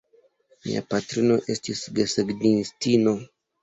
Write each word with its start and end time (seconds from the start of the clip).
Mia 0.67 0.83
patrino 0.95 1.39
estis 1.57 1.87
desegnistino. 2.03 3.19